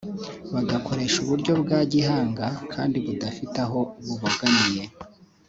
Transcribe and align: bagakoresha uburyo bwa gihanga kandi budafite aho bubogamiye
bagakoresha 0.53 1.17
uburyo 1.23 1.51
bwa 1.61 1.79
gihanga 1.91 2.45
kandi 2.73 2.97
budafite 3.05 3.57
aho 3.65 3.79
bubogamiye 4.05 4.83